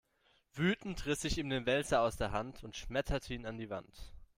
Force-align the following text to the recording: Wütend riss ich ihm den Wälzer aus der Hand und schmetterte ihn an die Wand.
Wütend 0.55 1.05
riss 1.05 1.23
ich 1.25 1.37
ihm 1.37 1.51
den 1.51 1.67
Wälzer 1.67 2.01
aus 2.01 2.17
der 2.17 2.31
Hand 2.31 2.63
und 2.63 2.75
schmetterte 2.75 3.35
ihn 3.35 3.45
an 3.45 3.59
die 3.59 3.69
Wand. 3.69 4.11